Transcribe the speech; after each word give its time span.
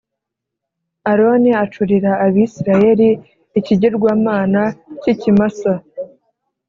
Aroni 1.11 1.51
acurira 1.63 2.11
Abisirayeli 2.25 3.09
ikigirwamana 3.59 4.61
cy 5.01 5.07
ikimasa 5.13 5.73